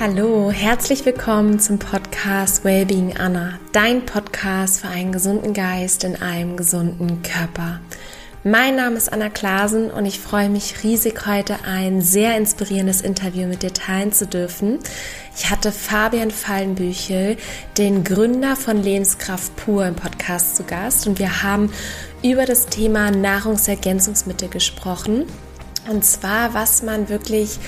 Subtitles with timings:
[0.00, 6.56] Hallo, herzlich willkommen zum Podcast Wellbeing Anna, dein Podcast für einen gesunden Geist in einem
[6.56, 7.80] gesunden Körper.
[8.44, 13.48] Mein Name ist Anna Klasen und ich freue mich riesig, heute ein sehr inspirierendes Interview
[13.48, 14.78] mit dir teilen zu dürfen.
[15.36, 17.36] Ich hatte Fabian Fallenbüchel,
[17.76, 21.72] den Gründer von Lebenskraft pur im Podcast zu Gast und wir haben
[22.22, 25.24] über das Thema Nahrungsergänzungsmittel gesprochen.
[25.90, 27.58] Und zwar, was man wirklich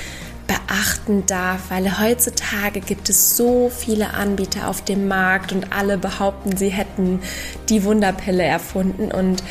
[0.51, 6.57] beachten darf, weil heutzutage gibt es so viele Anbieter auf dem Markt und alle behaupten,
[6.57, 7.21] sie hätten
[7.69, 9.45] die Wunderpille erfunden und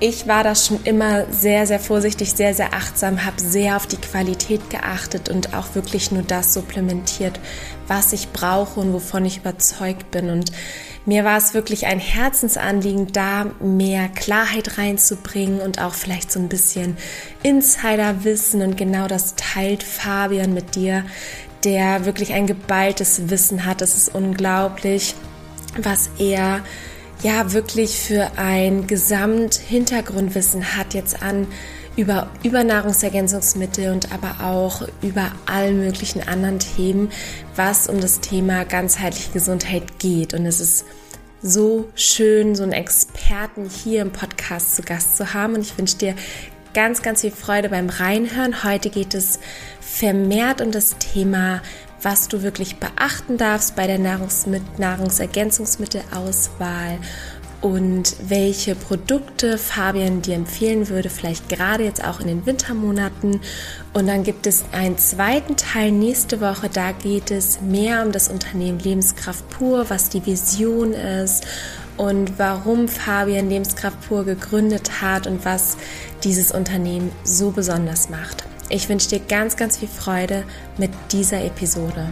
[0.00, 3.96] ich war da schon immer sehr, sehr vorsichtig, sehr, sehr achtsam, habe sehr auf die
[3.96, 7.40] Qualität geachtet und auch wirklich nur das supplementiert,
[7.86, 10.30] was ich brauche und wovon ich überzeugt bin.
[10.30, 10.52] Und
[11.06, 16.48] mir war es wirklich ein Herzensanliegen, da mehr Klarheit reinzubringen und auch vielleicht so ein
[16.48, 16.96] bisschen
[17.42, 18.62] Insiderwissen.
[18.62, 21.04] Und genau das teilt Fabian mit dir,
[21.62, 23.82] der wirklich ein geballtes Wissen hat.
[23.82, 25.14] Es ist unglaublich,
[25.76, 26.62] was er
[27.22, 31.46] ja wirklich für ein Gesamthintergrundwissen hat jetzt an
[31.96, 37.10] über, über Nahrungsergänzungsmittel und aber auch über all möglichen anderen Themen,
[37.56, 40.34] was um das Thema ganzheitliche Gesundheit geht.
[40.34, 40.84] Und es ist
[41.42, 45.54] so schön, so einen Experten hier im Podcast zu Gast zu haben.
[45.54, 46.14] Und ich wünsche dir
[46.72, 48.64] ganz, ganz viel Freude beim Reinhören.
[48.64, 49.38] Heute geht es
[49.80, 51.62] vermehrt um das Thema,
[52.02, 56.98] was du wirklich beachten darfst bei der Nahrungsergänzungsmittelauswahl
[57.64, 63.40] und welche Produkte Fabian dir empfehlen würde, vielleicht gerade jetzt auch in den Wintermonaten.
[63.94, 68.28] Und dann gibt es einen zweiten Teil nächste Woche, da geht es mehr um das
[68.28, 71.46] Unternehmen Lebenskraft pur, was die Vision ist
[71.96, 75.78] und warum Fabian Lebenskraft pur gegründet hat und was
[76.22, 78.44] dieses Unternehmen so besonders macht.
[78.68, 80.44] Ich wünsche dir ganz, ganz viel Freude
[80.76, 82.10] mit dieser Episode.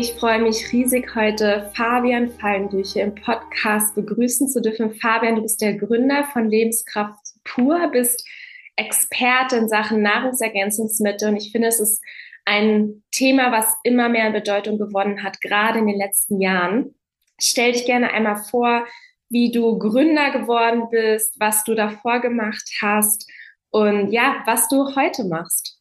[0.00, 4.94] Ich freue mich riesig, heute Fabian Fallendüche im Podcast begrüßen zu dürfen.
[4.94, 8.24] Fabian, du bist der Gründer von Lebenskraft pur, bist
[8.76, 12.00] Experte in Sachen Nahrungsergänzungsmittel und ich finde, es ist
[12.44, 16.94] ein Thema, was immer mehr Bedeutung gewonnen hat, gerade in den letzten Jahren.
[17.40, 18.86] Stell dich gerne einmal vor,
[19.30, 23.28] wie du Gründer geworden bist, was du davor gemacht hast
[23.70, 25.77] und ja, was du heute machst.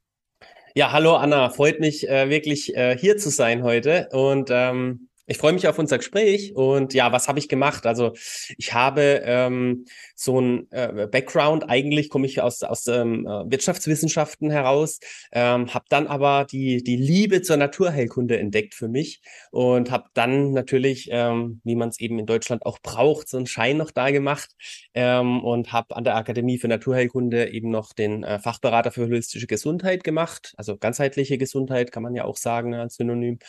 [0.78, 4.10] Ja, hallo Anna, freut mich äh, wirklich äh, hier zu sein heute.
[4.12, 7.86] Und ähm, ich freue mich auf unser Gespräch und ja, was habe ich gemacht?
[7.86, 8.14] Also
[8.58, 14.50] ich habe ähm, so ein äh, Background, eigentlich komme ich aus, aus ähm, äh, Wirtschaftswissenschaften
[14.50, 15.00] heraus,
[15.34, 19.22] ähm, habe dann aber die, die Liebe zur Naturheilkunde entdeckt für mich
[19.52, 23.48] und habe dann natürlich, ähm, wie man es eben in Deutschland auch braucht, so einen
[23.48, 24.52] Schein noch da gemacht
[24.94, 29.48] ähm, und habe an der Akademie für Naturheilkunde eben noch den äh, Fachberater für holistische
[29.48, 33.40] Gesundheit gemacht, also ganzheitliche Gesundheit kann man ja auch sagen ne, als Synonym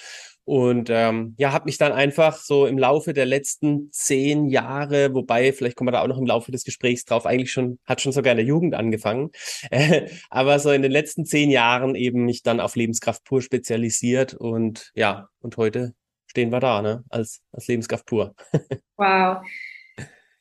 [0.48, 5.52] und ähm, ja, habe mich dann einfach so im Laufe der letzten zehn Jahre, wobei,
[5.52, 8.12] vielleicht kommen wir da auch noch im Laufe des Gesprächs drauf, eigentlich schon, hat schon
[8.12, 9.28] sogar in der Jugend angefangen,
[9.70, 14.32] äh, aber so in den letzten zehn Jahren eben mich dann auf Lebenskraft pur spezialisiert
[14.32, 15.92] und ja, und heute
[16.26, 18.34] stehen wir da, ne, als, als Lebenskraft pur.
[18.96, 19.44] wow.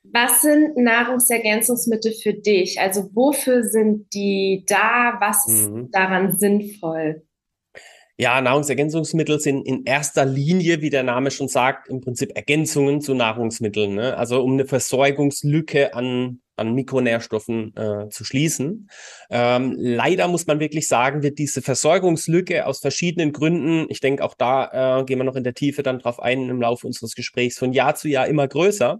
[0.03, 2.79] Was sind Nahrungsergänzungsmittel für dich?
[2.79, 5.17] Also wofür sind die da?
[5.19, 5.91] Was ist mhm.
[5.91, 7.26] daran sinnvoll?
[8.19, 13.13] Ja, Nahrungsergänzungsmittel sind in erster Linie, wie der Name schon sagt, im Prinzip Ergänzungen zu
[13.13, 13.93] Nahrungsmitteln.
[13.93, 14.17] Ne?
[14.17, 18.89] Also um eine Versorgungslücke an, an Mikronährstoffen äh, zu schließen.
[19.29, 24.33] Ähm, leider muss man wirklich sagen, wird diese Versorgungslücke aus verschiedenen Gründen, ich denke auch
[24.33, 27.59] da äh, gehen wir noch in der Tiefe dann drauf ein im Laufe unseres Gesprächs,
[27.59, 28.99] von Jahr zu Jahr immer größer.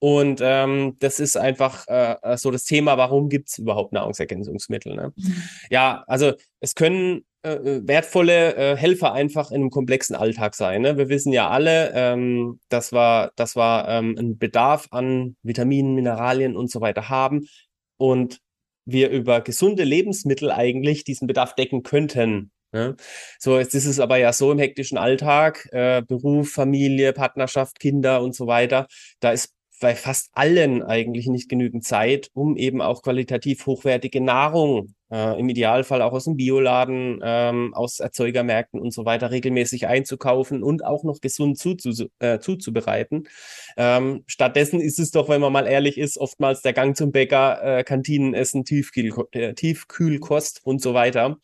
[0.00, 4.96] Und ähm, das ist einfach äh, so das Thema, warum gibt es überhaupt Nahrungsergänzungsmittel?
[4.96, 5.12] Ne?
[5.14, 5.42] Mhm.
[5.70, 10.82] Ja, also es können äh, äh, wertvolle äh, Helfer einfach in einem komplexen Alltag sein.
[10.82, 10.96] Ne?
[10.96, 16.56] Wir wissen ja alle, ähm, dass wir, dass wir ähm, einen Bedarf an Vitaminen, Mineralien
[16.56, 17.48] und so weiter haben
[17.96, 18.40] und
[18.84, 22.52] wir über gesunde Lebensmittel eigentlich diesen Bedarf decken könnten.
[22.72, 22.96] Ne?
[23.38, 28.22] So, jetzt ist es aber ja so im hektischen Alltag, äh, Beruf, Familie, Partnerschaft, Kinder
[28.22, 28.86] und so weiter,
[29.20, 34.94] da ist bei fast allen eigentlich nicht genügend Zeit, um eben auch qualitativ hochwertige Nahrung,
[35.12, 40.62] äh, im Idealfall auch aus dem Bioladen, ähm, aus Erzeugermärkten und so weiter regelmäßig einzukaufen
[40.62, 43.28] und auch noch gesund zuzu äh, zuzubereiten.
[43.76, 47.78] Ähm, stattdessen ist es doch, wenn man mal ehrlich ist, oftmals der Gang zum Bäcker,
[47.78, 51.36] äh, Kantinenessen, Tiefkühl äh, Tiefkühlkost und so weiter.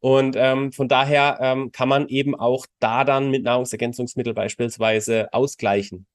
[0.00, 6.06] Und ähm, von daher ähm, kann man eben auch da dann mit Nahrungsergänzungsmittel beispielsweise ausgleichen.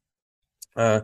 [0.76, 1.02] Äh,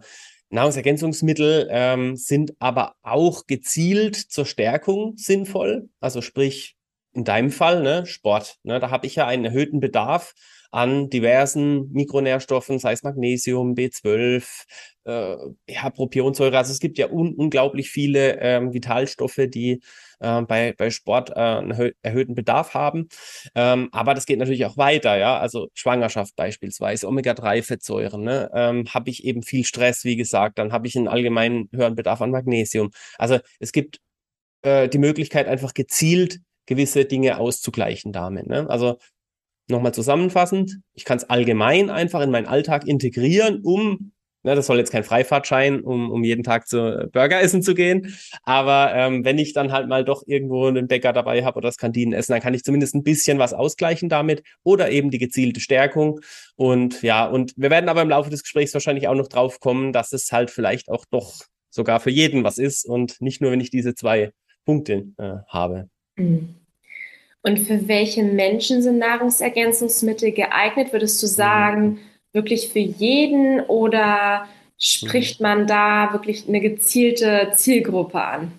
[0.53, 5.89] Nahrungsergänzungsmittel ähm, sind aber auch gezielt zur Stärkung sinnvoll.
[5.99, 6.75] Also sprich,
[7.13, 8.57] in deinem Fall, ne, Sport.
[8.63, 10.33] Ne, da habe ich ja einen erhöhten Bedarf
[10.71, 14.65] an diversen Mikronährstoffen, sei es Magnesium, B12,
[15.05, 15.35] äh,
[15.67, 16.57] ja, Propionsäure.
[16.57, 19.81] Also es gibt ja un unglaublich viele ähm, Vitalstoffe, die
[20.23, 23.09] äh, bei, bei Sport äh, einen erhöhten Bedarf haben.
[23.55, 25.37] Ähm, aber das geht natürlich auch weiter, ja.
[25.37, 28.49] Also Schwangerschaft beispielsweise, Omega-3-Fettsäuren, ne?
[28.53, 32.21] ähm, habe ich eben viel Stress, wie gesagt, dann habe ich einen allgemeinen höheren Bedarf
[32.21, 32.91] an Magnesium.
[33.17, 33.99] Also es gibt
[34.63, 38.47] äh, die Möglichkeit, einfach gezielt gewisse Dinge auszugleichen damit.
[38.47, 38.69] Ne?
[38.69, 38.97] Also
[39.67, 44.77] nochmal zusammenfassend, ich kann es allgemein einfach in meinen Alltag integrieren, um, ne, das soll
[44.77, 49.37] jetzt kein Freifahrtschein, um, um jeden Tag zu Burger essen zu gehen, aber ähm, wenn
[49.37, 52.53] ich dann halt mal doch irgendwo einen Bäcker dabei habe oder das Kantinenessen, dann kann
[52.53, 56.19] ich zumindest ein bisschen was ausgleichen damit oder eben die gezielte Stärkung
[56.55, 59.93] und ja, und wir werden aber im Laufe des Gesprächs wahrscheinlich auch noch drauf kommen,
[59.93, 61.33] dass es halt vielleicht auch doch
[61.69, 64.31] sogar für jeden was ist und nicht nur, wenn ich diese zwei
[64.65, 65.89] Punkte äh, habe.
[66.15, 66.55] Mhm.
[67.45, 70.93] Und für welche Menschen sind Nahrungsergänzungsmittel geeignet?
[70.93, 71.99] Würdest du sagen,
[72.33, 74.47] wirklich für jeden oder
[74.77, 78.51] spricht man da wirklich eine gezielte Zielgruppe an?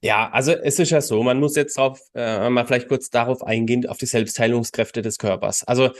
[0.00, 3.42] Ja, also es ist ja so, man muss jetzt drauf, äh, mal vielleicht kurz darauf
[3.42, 5.64] eingehen, auf die Selbstheilungskräfte des Körpers.
[5.64, 5.90] Also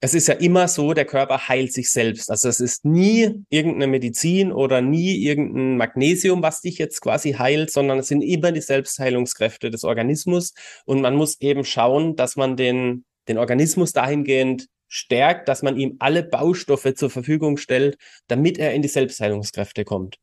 [0.00, 2.30] es ist ja immer so, der Körper heilt sich selbst.
[2.30, 7.72] Also es ist nie irgendeine Medizin oder nie irgendein Magnesium, was dich jetzt quasi heilt,
[7.72, 10.54] sondern es sind immer die Selbstheilungskräfte des Organismus.
[10.84, 15.96] Und man muss eben schauen, dass man den, den Organismus dahingehend stärkt, dass man ihm
[15.98, 17.96] alle Baustoffe zur Verfügung stellt,
[18.26, 20.16] damit er in die Selbstheilungskräfte kommt.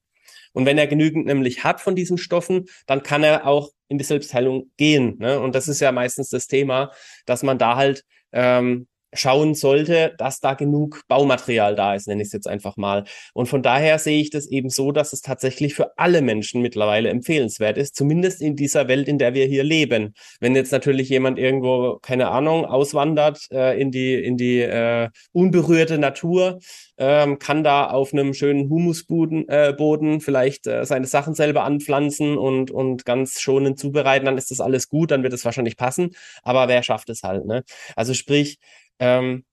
[0.54, 4.06] Und wenn er genügend nämlich hat von diesen Stoffen, dann kann er auch in die
[4.06, 5.18] Selbstheilung gehen.
[5.20, 5.40] Ne?
[5.40, 6.92] Und das ist ja meistens das Thema,
[7.26, 12.28] dass man da halt ähm, schauen sollte, dass da genug Baumaterial da ist, nenne ich
[12.28, 13.06] es jetzt einfach mal.
[13.34, 17.10] Und von daher sehe ich das eben so, dass es tatsächlich für alle Menschen mittlerweile
[17.10, 20.14] empfehlenswert ist, zumindest in dieser Welt, in der wir hier leben.
[20.40, 25.98] Wenn jetzt natürlich jemand irgendwo, keine Ahnung, auswandert äh, in die, in die äh, unberührte
[25.98, 26.60] Natur,
[26.98, 32.38] ähm, kann da auf einem schönen Humusboden äh, Boden vielleicht äh, seine Sachen selber anpflanzen
[32.38, 36.12] und, und ganz schonend zubereiten, dann ist das alles gut, dann wird es wahrscheinlich passen.
[36.44, 37.64] Aber wer schafft es halt, ne?
[37.96, 38.58] Also sprich,
[39.00, 39.46] ähm,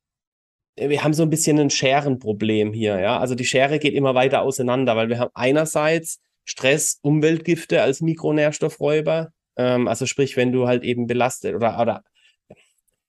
[0.77, 3.19] wir haben so ein bisschen ein Scherenproblem hier, ja.
[3.19, 9.33] Also die Schere geht immer weiter auseinander, weil wir haben einerseits Stress, Umweltgifte als Mikronährstoffräuber.
[9.57, 12.03] Ähm, also sprich, wenn du halt eben belastet oder, oder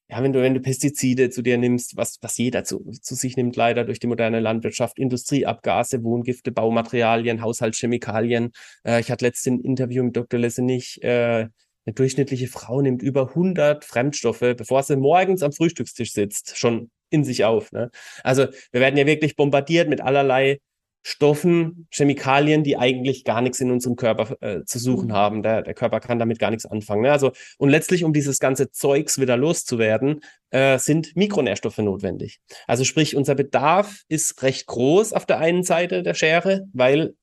[0.09, 3.36] ja, wenn du, wenn du Pestizide zu dir nimmst, was, was jeder zu, zu sich
[3.38, 8.51] nimmt, leider durch die moderne Landwirtschaft, Industrieabgase, Wohngifte, Baumaterialien, Haushaltschemikalien.
[8.83, 10.39] Äh, ich hatte letztens ein Interview mit Dr.
[10.39, 11.47] Lessenich, äh,
[11.85, 17.24] eine durchschnittliche Frau nimmt über 100 Fremdstoffe, bevor sie morgens am Frühstückstisch sitzt, schon in
[17.24, 17.71] sich auf.
[17.71, 17.91] Ne?
[18.24, 20.59] Also wir werden ja wirklich bombardiert mit allerlei
[21.06, 25.13] Stoffen, Chemikalien, die eigentlich gar nichts in unserem Körper äh, zu suchen mhm.
[25.13, 25.44] haben.
[25.44, 27.01] Der, der Körper kann damit gar nichts anfangen.
[27.01, 27.12] Ne?
[27.12, 30.21] Also, und letztlich, um dieses ganze Zeugs wieder loszuwerden,
[30.51, 32.39] äh, sind Mikronährstoffe notwendig.
[32.68, 37.15] Also sprich, unser Bedarf ist recht groß auf der einen Seite der Schere, weil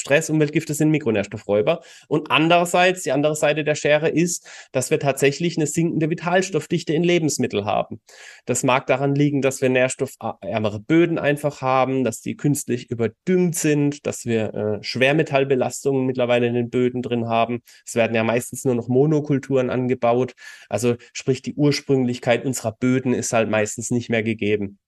[0.00, 1.80] Stress, Umweltgifte sind Mikronährstoffräuber.
[2.08, 7.02] Und andererseits, die andere Seite der Schere ist, dass wir tatsächlich eine sinkende Vitalstoffdichte in
[7.02, 8.00] Lebensmitteln haben.
[8.46, 14.06] Das mag daran liegen, dass wir nährstoffärmere Böden einfach haben, dass die künstlich überdüngt sind,
[14.06, 17.60] dass wir äh, Schwermetallbelastungen mittlerweile in den Böden drin haben.
[17.86, 20.34] Es werden ja meistens nur noch Monokulturen angebaut.
[20.68, 24.78] Also sprich, die Ursprünglichkeit unserer Böden ist halt meistens nicht mehr gegeben.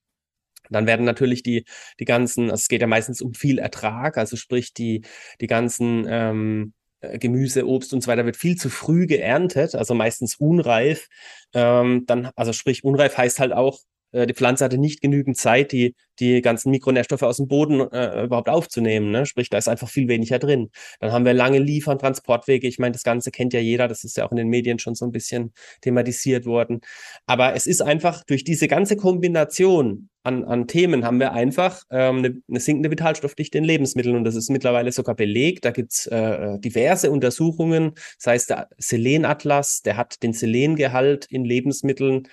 [0.70, 1.64] Dann werden natürlich die,
[1.98, 5.02] die ganzen, also es geht ja meistens um viel Ertrag, also sprich die,
[5.40, 9.94] die ganzen ähm, äh, Gemüse, Obst und so weiter wird viel zu früh geerntet, also
[9.94, 11.08] meistens unreif.
[11.54, 13.80] Ähm, dann, also sprich, unreif heißt halt auch,
[14.12, 18.48] die Pflanze hatte nicht genügend Zeit, die, die ganzen Mikronährstoffe aus dem Boden äh, überhaupt
[18.48, 19.10] aufzunehmen.
[19.10, 19.26] Ne?
[19.26, 20.70] Sprich, da ist einfach viel weniger drin.
[21.00, 22.66] Dann haben wir lange Liefern, Transportwege.
[22.66, 23.88] Ich meine, das Ganze kennt ja jeder.
[23.88, 26.80] Das ist ja auch in den Medien schon so ein bisschen thematisiert worden.
[27.26, 32.18] Aber es ist einfach durch diese ganze Kombination an, an Themen haben wir einfach ähm,
[32.18, 35.64] eine, eine sinkende Vitalstoffdichte in Lebensmitteln und das ist mittlerweile sogar belegt.
[35.64, 42.28] Da gibt's äh, diverse Untersuchungen, das heißt der Selenatlas, der hat den Selengehalt in Lebensmitteln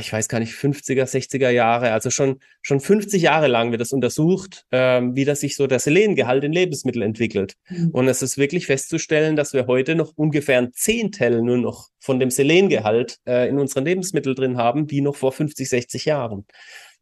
[0.00, 3.92] ich weiß gar nicht, 50er, 60er Jahre, also schon, schon 50 Jahre lang wird das
[3.92, 7.54] untersucht, ähm, wie das sich so der Selengehalt in Lebensmitteln entwickelt.
[7.70, 7.90] Mhm.
[7.92, 12.20] Und es ist wirklich festzustellen, dass wir heute noch ungefähr ein Zehntel nur noch von
[12.20, 16.44] dem Selengehalt äh, in unseren Lebensmitteln drin haben, wie noch vor 50, 60 Jahren.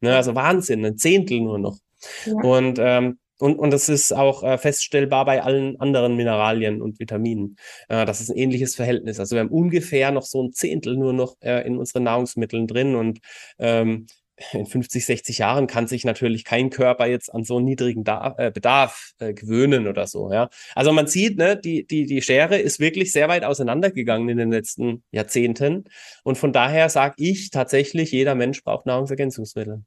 [0.01, 1.79] Ne, also Wahnsinn, ein Zehntel nur noch.
[2.25, 2.35] Ja.
[2.35, 7.57] Und ähm, und, und das ist auch äh, feststellbar bei allen anderen Mineralien und Vitaminen.
[7.89, 9.21] Äh, das ist ein ähnliches Verhältnis.
[9.21, 12.95] Also wir haben ungefähr noch so ein Zehntel nur noch äh, in unseren Nahrungsmitteln drin.
[12.95, 13.19] Und
[13.59, 14.07] ähm,
[14.53, 18.35] in 50, 60 Jahren kann sich natürlich kein Körper jetzt an so einen niedrigen da
[18.39, 20.51] äh, Bedarf äh, gewöhnen oder so, ja.
[20.75, 24.51] Also man sieht, ne, die, die, die Schere ist wirklich sehr weit auseinandergegangen in den
[24.51, 25.85] letzten Jahrzehnten.
[26.23, 29.85] Und von daher sage ich tatsächlich, jeder Mensch braucht Nahrungsergänzungsmittel.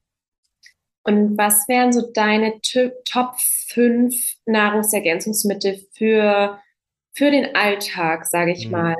[1.09, 2.61] Und was wären so deine
[3.03, 6.59] Top 5 Nahrungsergänzungsmittel für,
[7.13, 8.71] für den Alltag, sage ich mhm.
[8.71, 8.95] mal?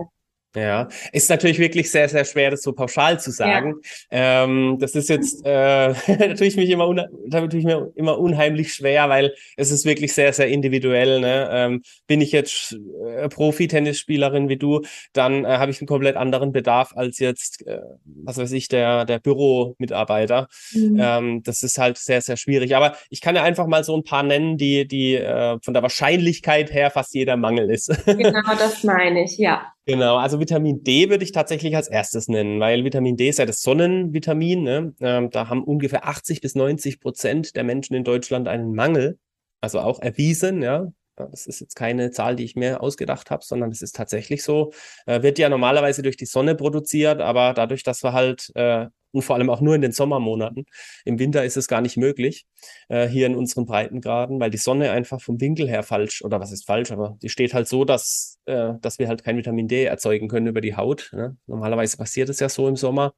[0.56, 3.76] Ja, ist natürlich wirklich sehr, sehr schwer, das so pauschal zu sagen.
[4.12, 4.44] Ja.
[4.44, 6.92] Ähm, das ist jetzt äh, natürlich mich immer
[7.28, 11.20] natürlich mir immer unheimlich schwer, weil es ist wirklich sehr, sehr individuell.
[11.20, 11.50] Ne?
[11.52, 12.76] Ähm, bin ich jetzt
[13.06, 14.82] äh, Profi-Tennisspielerin wie du,
[15.14, 19.06] dann äh, habe ich einen komplett anderen Bedarf als jetzt, äh, was weiß ich, der
[19.06, 20.48] der Büromitarbeiter.
[20.72, 21.00] Mhm.
[21.00, 22.76] Ähm, das ist halt sehr, sehr schwierig.
[22.76, 25.84] Aber ich kann ja einfach mal so ein paar nennen, die die äh, von der
[25.84, 27.90] Wahrscheinlichkeit her fast jeder Mangel ist.
[28.06, 29.38] genau, das meine ich.
[29.38, 29.74] Ja.
[29.90, 33.48] Genau, also Vitamin D würde ich tatsächlich als erstes nennen, weil Vitamin D ist ja
[33.48, 34.62] das Sonnenvitamin.
[34.62, 34.94] Ne?
[35.00, 39.18] Ähm, da haben ungefähr 80 bis 90 Prozent der Menschen in Deutschland einen Mangel,
[39.62, 40.62] also auch erwiesen.
[40.62, 44.44] Ja, das ist jetzt keine Zahl, die ich mir ausgedacht habe, sondern es ist tatsächlich
[44.44, 44.74] so.
[45.08, 49.22] Äh, wird ja normalerweise durch die Sonne produziert, aber dadurch, dass wir halt äh, und
[49.22, 50.66] vor allem auch nur in den Sommermonaten.
[51.06, 52.46] Im Winter ist es gar nicht möglich,
[52.90, 56.52] äh, hier in unseren Breitengraden, weil die Sonne einfach vom Winkel her falsch, oder was
[56.52, 59.84] ist falsch, aber die steht halt so, dass, äh, dass wir halt kein Vitamin D
[59.84, 61.12] erzeugen können über die Haut.
[61.14, 61.38] Ne?
[61.48, 63.14] Normalerweise passiert es ja so im Sommer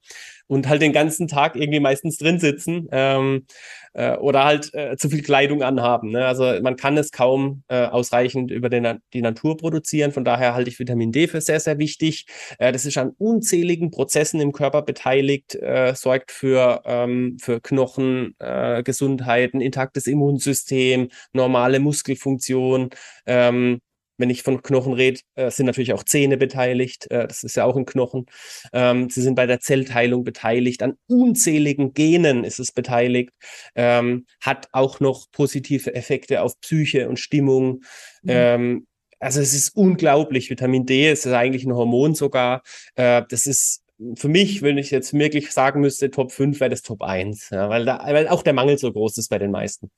[0.48, 3.46] und halt den ganzen Tag irgendwie meistens drin sitzen ähm,
[3.94, 6.12] äh, oder halt äh, zu viel Kleidung anhaben.
[6.12, 6.26] Ne?
[6.26, 10.12] Also man kann es kaum äh, ausreichend über den, die Natur produzieren.
[10.12, 12.26] Von daher halte ich Vitamin D für sehr, sehr wichtig.
[12.60, 19.54] Äh, das ist an unzähligen Prozessen im Körper beteiligt, äh, sorgt für, ähm, für Knochengesundheit,
[19.54, 22.90] äh, ein intaktes Immunsystem, normale Muskelfunktion.
[23.26, 23.82] Ähm,
[24.22, 27.10] wenn ich von Knochen rede, äh, sind natürlich auch Zähne beteiligt.
[27.12, 28.28] Äh, das ist ja auch ein Knochen.
[28.72, 30.84] Ähm, sie sind bei der Zellteilung beteiligt.
[30.84, 33.32] An unzähligen Genen ist es beteiligt.
[33.76, 37.82] Ähm, hat auch noch positive Effekte auf Psyche und Stimmung.
[38.22, 38.30] Mhm.
[38.30, 38.88] Ähm,
[39.20, 40.50] also es ist unglaublich.
[40.50, 42.62] Vitamin D ist eigentlich ein Hormon sogar.
[42.96, 43.84] Äh, das ist
[44.16, 47.70] für mich, wenn ich jetzt wirklich sagen müsste, Top 5 wäre das Top 1, ja,
[47.70, 49.92] weil, da, weil auch der Mangel so groß ist bei den meisten.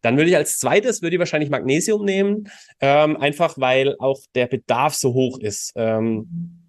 [0.00, 2.48] Dann würde ich als zweites, würde ich wahrscheinlich Magnesium nehmen,
[2.80, 5.72] ähm, einfach weil auch der Bedarf so hoch ist.
[5.76, 6.60] Ähm,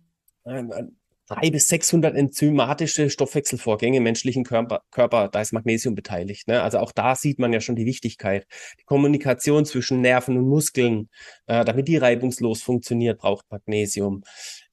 [0.45, 0.95] ähm
[1.33, 6.47] drei bis 600 enzymatische Stoffwechselvorgänge im menschlichen Körper, Körper, da ist Magnesium beteiligt.
[6.47, 6.61] Ne?
[6.61, 8.45] Also auch da sieht man ja schon die Wichtigkeit.
[8.79, 11.09] Die Kommunikation zwischen Nerven und Muskeln,
[11.47, 14.23] äh, damit die reibungslos funktioniert, braucht Magnesium.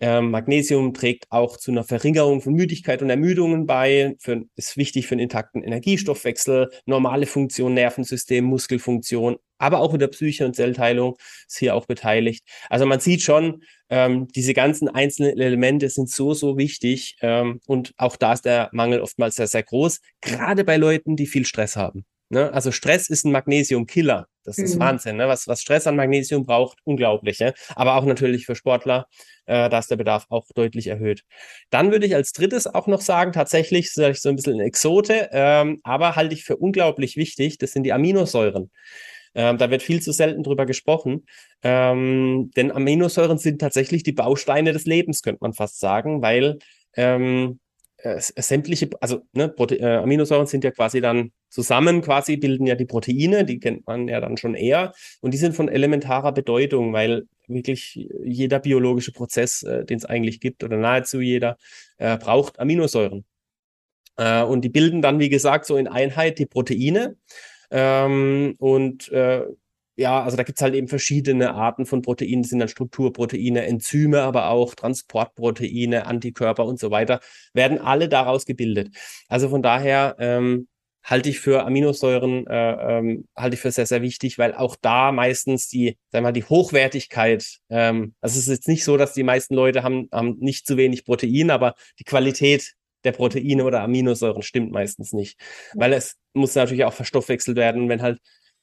[0.01, 5.07] Ähm, Magnesium trägt auch zu einer Verringerung von Müdigkeit und Ermüdungen bei, für, ist wichtig
[5.07, 11.17] für einen intakten Energiestoffwechsel, normale Funktion, Nervensystem, Muskelfunktion, aber auch in der Psyche und Zellteilung
[11.47, 12.45] ist hier auch beteiligt.
[12.71, 17.93] Also man sieht schon, ähm, diese ganzen einzelnen Elemente sind so, so wichtig ähm, und
[17.97, 21.77] auch da ist der Mangel oftmals sehr, sehr groß, gerade bei Leuten, die viel Stress
[21.77, 22.05] haben.
[22.31, 22.53] Ne?
[22.53, 24.29] Also Stress ist ein Magnesiumkiller.
[24.45, 24.81] Das ist mhm.
[24.81, 25.29] Wahnsinn, ne?
[25.29, 27.41] was, was Stress an Magnesium braucht, unglaublich.
[27.41, 27.53] Ne?
[27.75, 29.07] Aber auch natürlich für Sportler,
[29.47, 31.25] äh, da ist der Bedarf auch deutlich erhöht.
[31.71, 35.81] Dann würde ich als drittes auch noch sagen, tatsächlich, so ein bisschen eine Exote, ähm,
[35.83, 38.71] aber halte ich für unglaublich wichtig, das sind die Aminosäuren.
[39.35, 41.27] Ähm, da wird viel zu selten drüber gesprochen.
[41.63, 46.59] Ähm, denn Aminosäuren sind tatsächlich die Bausteine des Lebens, könnte man fast sagen, weil
[46.97, 47.61] ähm,
[47.99, 52.75] äh, sämtliche, also ne, Prote äh, Aminosäuren sind ja quasi dann zusammen quasi, bilden ja
[52.75, 54.93] die Proteine, die kennt man ja dann schon eher.
[55.21, 60.41] Und die sind von elementarer Bedeutung, weil wirklich jeder biologische Prozess, äh, den es eigentlich
[60.41, 61.57] gibt, oder nahezu jeder,
[61.99, 63.25] äh, braucht Aminosäuren.
[64.17, 67.17] Äh, und die bilden dann, wie gesagt, so in Einheit die Proteine.
[67.71, 69.45] Ähm, und äh,
[69.97, 74.23] ja, also da gibt's halt eben verschiedene Arten von Proteinen, das sind dann Strukturproteine, Enzyme,
[74.23, 77.21] aber auch Transportproteine, Antikörper und so weiter,
[77.53, 78.97] werden alle daraus gebildet.
[79.29, 80.69] Also von daher ähm,
[81.05, 85.13] halte ich für Aminosäuren, äh, ähm, halte ich für sehr, sehr wichtig, weil auch da
[85.13, 89.13] meistens die, sagen wir mal, die Hochwertigkeit, ähm, also es ist jetzt nicht so, dass
[89.13, 92.75] die meisten Leute haben, haben nicht zu wenig Protein, aber die Qualität
[93.05, 95.39] der Proteine oder Aminosäuren stimmt meistens nicht.
[95.75, 97.89] Weil es muss natürlich auch verstoffwechselt werden.
[97.89, 98.21] Wenn halt,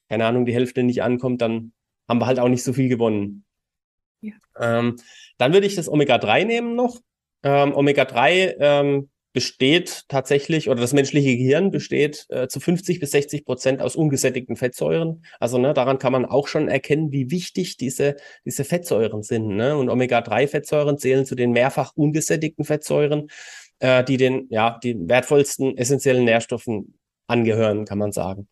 [0.10, 1.74] keine Ahnung, die Hälfte nicht ankommt, dann
[2.08, 3.46] haben wir halt auch nicht so viel gewonnen.
[4.22, 4.34] Ja.
[4.60, 4.98] Ähm,
[5.38, 7.00] dann würde ich das Omega-3 nehmen noch.
[7.44, 13.46] Ähm, Omega-3 ähm, besteht tatsächlich, oder das menschliche Gehirn besteht äh, zu 50 bis 60
[13.46, 15.24] Prozent aus ungesättigten Fettsäuren.
[15.40, 18.16] Also ne, daran kann man auch schon erkennen, wie wichtig diese,
[18.46, 19.50] diese Fettsäuren sind.
[19.50, 19.78] Ne?
[19.78, 23.28] Und Omega-3-Fettsäuren zählen zu den mehrfach ungesättigten Fettsäuren
[23.80, 28.48] äh, die den, ja, die wertvollsten essentiellen Nährstoffen angehören, kann man sagen.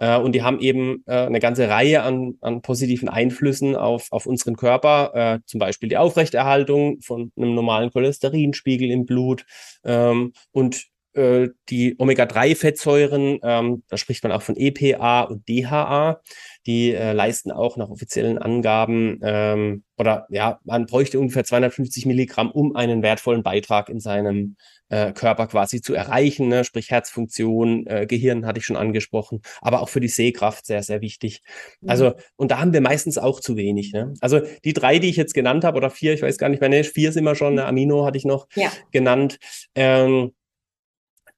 [0.00, 4.26] Äh, und die haben eben äh, eine ganze Reihe an, an positiven Einflüssen auf, auf
[4.26, 9.44] unseren Körper, äh, zum Beispiel die Aufrechterhaltung von einem normalen Cholesterinspiegel im Blut
[9.84, 16.20] ähm, und äh, die Omega-3-Fettsäuren, ähm, da spricht man auch von EPA und DHA,
[16.66, 22.50] die äh, leisten auch nach offiziellen Angaben ähm, oder ja, man bräuchte ungefähr 250 Milligramm,
[22.50, 24.56] um einen wertvollen Beitrag in seinem
[24.88, 26.64] äh, Körper quasi zu erreichen, ne?
[26.64, 31.00] sprich Herzfunktion, äh, Gehirn hatte ich schon angesprochen, aber auch für die Sehkraft sehr, sehr
[31.00, 31.42] wichtig.
[31.80, 31.90] Mhm.
[31.90, 33.92] Also, und da haben wir meistens auch zu wenig.
[33.92, 34.14] Ne?
[34.20, 36.68] Also die drei, die ich jetzt genannt habe, oder vier, ich weiß gar nicht mehr,
[36.68, 37.64] ne, vier sind wir schon, ne?
[37.66, 38.70] Amino hatte ich noch ja.
[38.90, 39.38] genannt.
[39.74, 40.32] Ähm,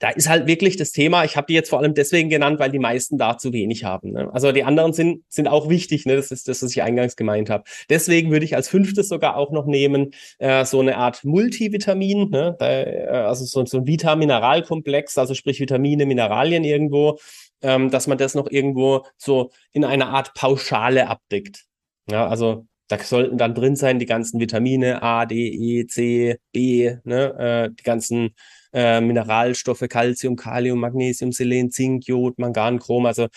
[0.02, 2.72] da ist halt wirklich das Thema, ich habe die jetzt vor allem deswegen genannt, weil
[2.72, 4.10] die meisten da zu wenig haben.
[4.10, 4.28] Ne?
[4.32, 6.16] Also die anderen sind, sind auch wichtig, ne?
[6.16, 7.62] das ist das, was ich eingangs gemeint habe.
[7.88, 12.56] Deswegen würde ich als fünftes sogar auch noch nehmen, äh, so eine Art Multivitamin, ne?
[12.58, 17.20] Da, äh, also so, so ein Vita-Mineralkomplex, also sprich Vitamine, Mineralien irgendwo,
[17.62, 21.66] ähm, dass man das noch irgendwo so in einer Art Pauschale abdeckt.
[22.10, 26.96] Ja, also da sollten dann drin sein die ganzen Vitamine A, D, E, C, B,
[27.04, 28.34] ne, äh, die ganzen
[28.74, 33.28] äh, Mineralstoffe, Calcium, Kalium, Magnesium, Selen, Zink, Jod, Mangan, Chrom, also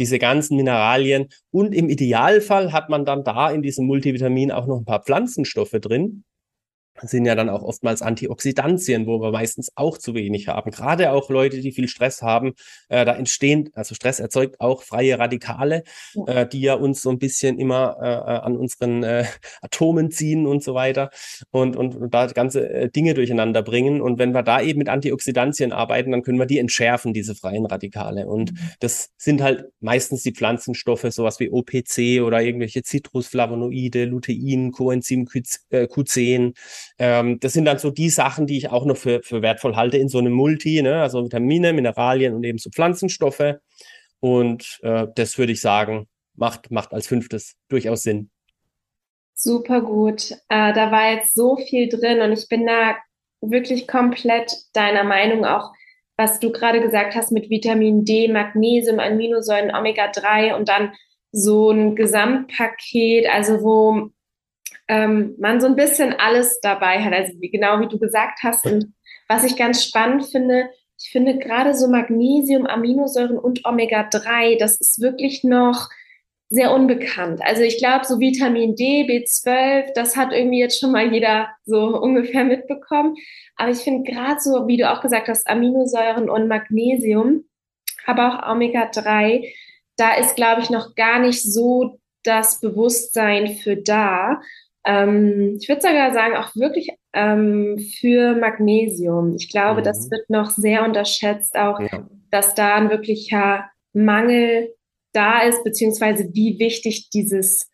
[0.00, 1.28] diese ganzen Mineralien.
[1.52, 5.78] Und im Idealfall hat man dann da in diesem Multivitamin auch noch ein paar Pflanzenstoffe
[5.80, 6.24] drin,
[7.02, 10.70] sind ja dann auch oftmals Antioxidantien, wo wir meistens auch zu wenig haben.
[10.70, 12.54] Gerade auch Leute, die viel Stress haben,
[12.88, 15.82] äh, da entstehen, also Stress erzeugt auch freie Radikale,
[16.14, 16.42] ja.
[16.42, 19.24] äh, die ja uns so ein bisschen immer äh, äh an unseren äh,
[19.62, 21.10] Atomen ziehen und so weiter
[21.50, 24.00] und, und, und da ganze äh, Dinge durcheinander bringen.
[24.00, 27.66] Und wenn wir da eben mit Antioxidantien arbeiten, dann können wir die entschärfen, diese freien
[27.66, 28.26] Radikale.
[28.26, 28.58] Und mhm.
[28.80, 36.54] das sind halt meistens die Pflanzenstoffe, sowas wie OPC oder irgendwelche Zitrusflavonoide, Lutein, Coenzym Q10,
[36.98, 39.98] ähm, das sind dann so die Sachen, die ich auch noch für, für wertvoll halte
[39.98, 41.02] in so einem Multi, ne?
[41.02, 43.54] also Vitamine, Mineralien und eben so Pflanzenstoffe.
[44.20, 48.30] Und äh, das würde ich sagen, macht, macht als fünftes durchaus Sinn.
[49.34, 50.30] Super gut.
[50.48, 52.96] Äh, da war jetzt so viel drin und ich bin da
[53.40, 55.72] wirklich komplett deiner Meinung auch,
[56.16, 60.92] was du gerade gesagt hast mit Vitamin D, Magnesium, Aminosäuren, Omega-3 und dann
[61.32, 64.10] so ein Gesamtpaket, also wo
[64.88, 68.66] ähm, man so ein bisschen alles dabei hat, also wie, genau wie du gesagt hast.
[68.66, 68.92] Und
[69.28, 70.68] was ich ganz spannend finde,
[70.98, 75.88] ich finde gerade so Magnesium, Aminosäuren und Omega-3, das ist wirklich noch
[76.50, 77.40] sehr unbekannt.
[77.42, 81.98] Also ich glaube, so Vitamin D, B12, das hat irgendwie jetzt schon mal jeder so
[82.00, 83.16] ungefähr mitbekommen.
[83.56, 87.44] Aber ich finde gerade so, wie du auch gesagt hast, Aminosäuren und Magnesium,
[88.06, 89.52] aber auch Omega-3,
[89.96, 94.40] da ist, glaube ich, noch gar nicht so das Bewusstsein für da.
[94.84, 99.34] Ähm, ich würde sogar sagen, auch wirklich ähm, für Magnesium.
[99.36, 99.84] Ich glaube, mhm.
[99.84, 102.06] das wird noch sehr unterschätzt, auch ja.
[102.30, 104.74] dass da ein wirklicher Mangel
[105.12, 107.70] da ist, beziehungsweise wie wichtig dieses,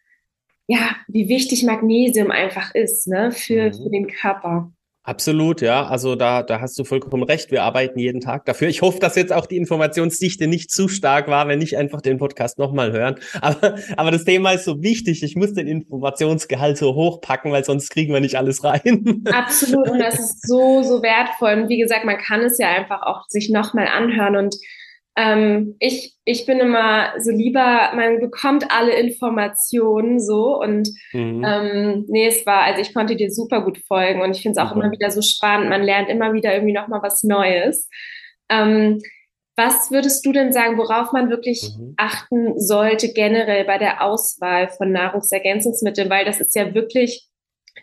[0.66, 3.74] ja, wie wichtig Magnesium einfach ist, ne, für, mhm.
[3.74, 4.70] für den Körper.
[5.02, 5.86] Absolut, ja.
[5.86, 7.50] Also da, da hast du vollkommen recht.
[7.50, 8.68] Wir arbeiten jeden Tag dafür.
[8.68, 12.18] Ich hoffe, dass jetzt auch die Informationsdichte nicht zu stark war, wenn ich einfach den
[12.18, 13.16] Podcast nochmal hören.
[13.40, 15.22] Aber, aber das Thema ist so wichtig.
[15.22, 19.24] Ich muss den Informationsgehalt so hochpacken, weil sonst kriegen wir nicht alles rein.
[19.32, 19.88] Absolut.
[19.88, 21.62] Und das ist so, so wertvoll.
[21.62, 24.54] Und wie gesagt, man kann es ja einfach auch sich nochmal anhören und
[25.16, 31.44] ähm, ich, ich bin immer so lieber, man bekommt alle Informationen so und mhm.
[31.44, 34.66] ähm, nee, es war, also ich konnte dir super gut folgen und ich finde es
[34.66, 34.82] auch mhm.
[34.82, 35.68] immer wieder so spannend.
[35.68, 37.88] Man lernt immer wieder irgendwie nochmal was Neues.
[38.48, 39.00] Ähm,
[39.56, 41.94] was würdest du denn sagen, worauf man wirklich mhm.
[41.96, 46.08] achten sollte generell bei der Auswahl von Nahrungsergänzungsmitteln?
[46.08, 47.28] Weil das ist ja wirklich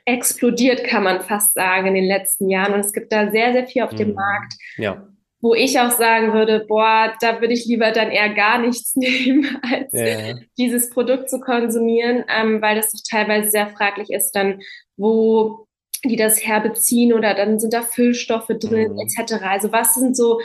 [0.05, 2.73] explodiert, kann man fast sagen, in den letzten Jahren.
[2.73, 4.15] Und es gibt da sehr, sehr viel auf dem mhm.
[4.15, 4.53] Markt.
[4.77, 5.07] Ja
[5.39, 9.59] wo ich auch sagen würde, boah, da würde ich lieber dann eher gar nichts nehmen,
[9.61, 10.35] als ja.
[10.57, 14.59] dieses Produkt zu konsumieren, ähm, weil das doch teilweise sehr fraglich ist, dann
[14.95, 15.67] wo
[16.05, 18.99] die das herbeziehen oder dann sind da Füllstoffe drin, mhm.
[18.99, 19.43] etc.
[19.43, 20.39] Also was sind so,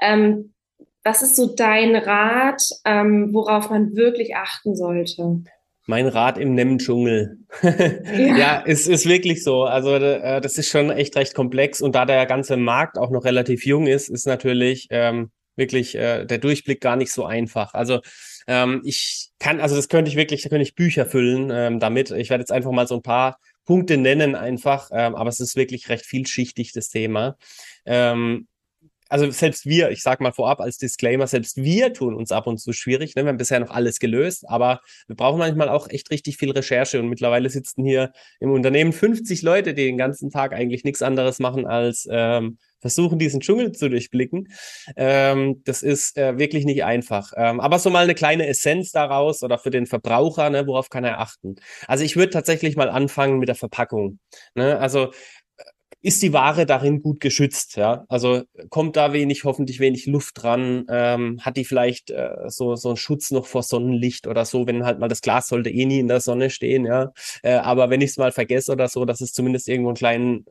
[0.00, 0.52] ähm,
[1.04, 5.42] was ist so dein Rat, ähm, worauf man wirklich achten sollte?
[5.86, 7.38] Mein Rat im Nem-Dschungel.
[7.62, 8.36] ja.
[8.36, 9.64] ja, es ist wirklich so.
[9.64, 13.24] Also äh, das ist schon echt recht komplex und da der ganze Markt auch noch
[13.24, 17.74] relativ jung ist, ist natürlich ähm, wirklich äh, der Durchblick gar nicht so einfach.
[17.74, 18.00] Also
[18.46, 22.10] ähm, ich kann, also das könnte ich wirklich, da könnte ich Bücher füllen ähm, damit.
[22.10, 25.56] Ich werde jetzt einfach mal so ein paar Punkte nennen einfach, ähm, aber es ist
[25.56, 27.36] wirklich recht vielschichtig das Thema.
[27.84, 28.46] Ähm,
[29.08, 32.58] also selbst wir, ich sage mal vorab als Disclaimer, selbst wir tun uns ab und
[32.58, 33.14] zu schwierig.
[33.14, 33.24] Ne?
[33.24, 36.98] Wir haben bisher noch alles gelöst, aber wir brauchen manchmal auch echt richtig viel Recherche
[37.00, 41.38] und mittlerweile sitzen hier im Unternehmen 50 Leute, die den ganzen Tag eigentlich nichts anderes
[41.38, 44.48] machen als ähm, versuchen, diesen Dschungel zu durchblicken.
[44.96, 47.32] Ähm, das ist äh, wirklich nicht einfach.
[47.36, 51.04] Ähm, aber so mal eine kleine Essenz daraus oder für den Verbraucher, ne, worauf kann
[51.04, 51.56] er achten?
[51.86, 54.18] Also ich würde tatsächlich mal anfangen mit der Verpackung.
[54.54, 54.78] Ne?
[54.78, 55.10] Also
[56.06, 58.04] ist die Ware darin gut geschützt, ja.
[58.08, 62.90] Also kommt da wenig, hoffentlich wenig Luft dran, ähm, hat die vielleicht äh, so, so
[62.90, 65.98] einen Schutz noch vor Sonnenlicht oder so, wenn halt mal das Glas sollte eh nie
[65.98, 67.12] in der Sonne stehen, ja.
[67.42, 70.46] Äh, aber wenn ich es mal vergesse oder so, dass es zumindest irgendwo einen kleinen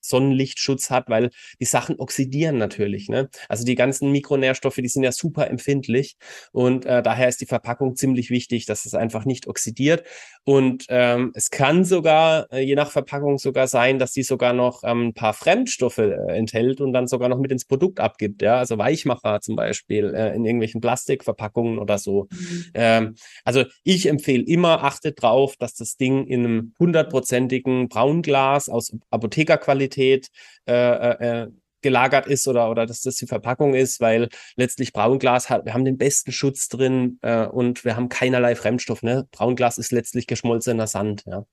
[0.00, 1.30] Sonnenlichtschutz hat, weil
[1.60, 3.08] die Sachen oxidieren natürlich.
[3.08, 3.28] Ne?
[3.48, 6.16] Also die ganzen Mikronährstoffe, die sind ja super empfindlich
[6.52, 10.04] und äh, daher ist die Verpackung ziemlich wichtig, dass es einfach nicht oxidiert.
[10.44, 14.82] Und ähm, es kann sogar, äh, je nach Verpackung sogar sein, dass sie sogar noch
[14.82, 18.40] ähm, ein paar Fremdstoffe äh, enthält und dann sogar noch mit ins Produkt abgibt.
[18.40, 22.28] Ja, also Weichmacher zum Beispiel äh, in irgendwelchen Plastikverpackungen oder so.
[22.30, 22.64] Mhm.
[22.72, 28.96] Ähm, also ich empfehle immer, achtet drauf, dass das Ding in einem hundertprozentigen Braunglas aus
[29.10, 30.28] Apothekerqualität Qualität
[30.66, 31.48] äh, äh, äh,
[31.80, 35.84] gelagert ist oder, oder dass das die Verpackung ist, weil letztlich Braunglas hat, wir haben
[35.84, 39.02] den besten Schutz drin äh, und wir haben keinerlei Fremdstoff.
[39.02, 39.28] Ne?
[39.30, 41.24] Braunglas ist letztlich geschmolzener Sand.
[41.26, 41.46] Ja.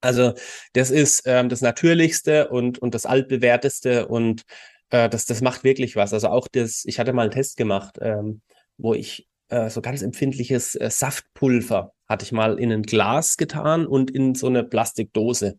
[0.00, 0.34] Also
[0.74, 4.42] das ist ähm, das Natürlichste und, und das altbewährteste und
[4.90, 6.12] äh, das, das macht wirklich was.
[6.12, 8.42] Also auch das, ich hatte mal einen Test gemacht, ähm,
[8.76, 13.86] wo ich äh, so ganz empfindliches äh, Saftpulver hatte ich mal in ein Glas getan
[13.86, 15.58] und in so eine Plastikdose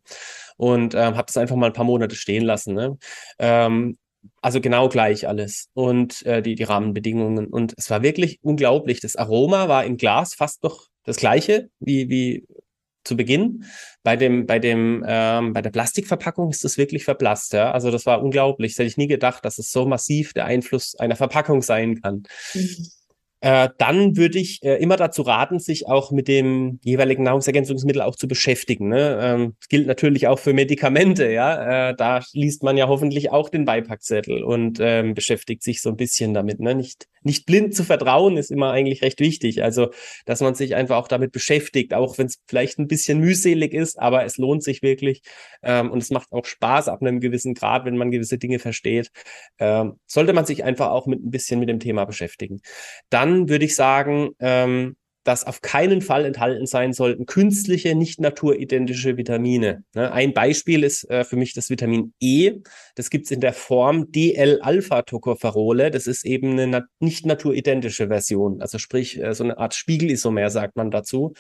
[0.58, 2.74] und ähm, habe das einfach mal ein paar Monate stehen lassen.
[2.74, 2.98] Ne?
[3.38, 3.98] Ähm,
[4.42, 7.48] also genau gleich alles und äh, die, die Rahmenbedingungen.
[7.48, 9.00] Und es war wirklich unglaublich.
[9.00, 12.46] Das Aroma war im Glas fast noch das gleiche wie, wie
[13.06, 13.66] zu Beginn.
[14.04, 17.54] Bei dem, bei dem, ähm, bei der Plastikverpackung ist das wirklich verblasst.
[17.54, 17.72] Ja?
[17.72, 18.74] Also das war unglaublich.
[18.74, 22.24] Das hätte ich nie gedacht, dass es so massiv der Einfluss einer Verpackung sein kann.
[22.54, 22.88] Mhm
[23.42, 28.16] äh, dann würde ich äh, immer dazu raten, sich auch mit dem jeweiligen Nahrungsergänzungsmittel auch
[28.16, 28.90] zu beschäftigen.
[28.90, 29.18] Ne?
[29.22, 31.90] Ähm, das gilt natürlich auch für Medikamente, ja.
[31.90, 35.96] Äh, da liest man ja hoffentlich auch den Beipackzettel und ähm, beschäftigt sich so ein
[35.96, 36.60] bisschen damit.
[36.60, 36.76] Ne?
[36.76, 39.64] Nicht, nicht blind zu vertrauen ist immer eigentlich recht wichtig.
[39.64, 39.90] Also,
[40.26, 44.00] dass man sich einfach auch damit beschäftigt, auch wenn es vielleicht ein bisschen mühselig ist,
[44.00, 45.22] aber es lohnt sich wirklich.
[45.64, 49.12] Ähm, und es macht auch Spaß ab einem gewissen Grad, wenn man gewisse Dinge versteht.
[49.60, 52.60] Ähm, sollte man sich einfach auch mit ein bisschen mit dem Thema beschäftigen.
[53.10, 58.20] Dann dann würde ich sagen, ähm, dass auf keinen Fall enthalten sein sollten künstliche, nicht
[58.20, 59.84] naturidentische Vitamine.
[59.94, 60.12] Ne?
[60.12, 62.62] Ein Beispiel ist äh, für mich das Vitamin E.
[62.96, 65.92] Das gibt es in der Form DL-Alpha-Tocopherole.
[65.92, 68.62] Das ist eben eine nicht naturidentische Version.
[68.62, 71.34] Also sprich, äh, so eine Art Spiegelisomer sagt man dazu.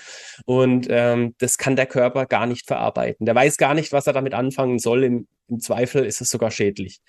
[0.45, 3.25] Und ähm, das kann der Körper gar nicht verarbeiten.
[3.25, 5.03] Der weiß gar nicht, was er damit anfangen soll.
[5.05, 6.99] Im, im Zweifel ist es sogar schädlich.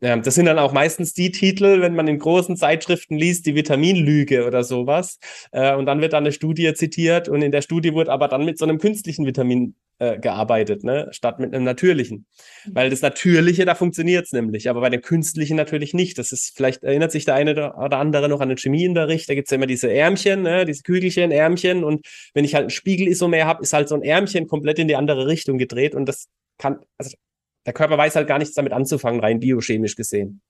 [0.00, 3.54] Ähm, das sind dann auch meistens die Titel, wenn man in großen Zeitschriften liest, die
[3.54, 5.18] Vitaminlüge oder sowas.
[5.52, 8.44] Äh, und dann wird da eine Studie zitiert und in der Studie wurde aber dann
[8.44, 11.08] mit so einem künstlichen Vitamin äh, gearbeitet, ne?
[11.12, 12.26] statt mit einem natürlichen.
[12.66, 12.74] Mhm.
[12.74, 16.18] Weil das Natürliche, da funktioniert es nämlich, aber bei dem Künstlichen natürlich nicht.
[16.18, 19.50] Das ist, vielleicht erinnert sich der eine oder andere noch an den Chemieunterricht, da gibt's
[19.50, 20.66] ja immer diese Ärmchen, ne?
[20.66, 24.46] diese Kügelchen, Ärmchen und wenn ich halt ein Spiegelisomer habe, ist halt so ein Ärmchen
[24.46, 26.28] komplett in die andere Richtung gedreht und das
[26.58, 27.16] kann, also
[27.66, 30.40] der Körper weiß halt gar nichts damit anzufangen, rein biochemisch gesehen.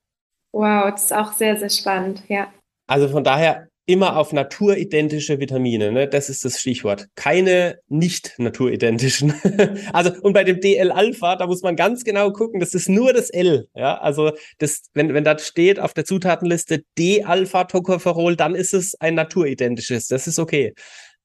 [0.53, 2.53] Wow, das ist auch sehr, sehr spannend, ja.
[2.87, 6.09] Also von daher immer auf naturidentische Vitamine, ne?
[6.09, 7.07] Das ist das Stichwort.
[7.15, 9.33] Keine nicht naturidentischen.
[9.93, 13.31] also und bei dem DL-Alpha, da muss man ganz genau gucken, das ist nur das
[13.31, 13.99] L, ja?
[13.99, 20.09] Also das wenn wenn da steht auf der Zutatenliste D-Alpha-Tocopherol, dann ist es ein naturidentisches,
[20.09, 20.75] das ist okay.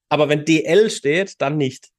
[0.10, 1.89] Aber wenn DL steht, dann nicht.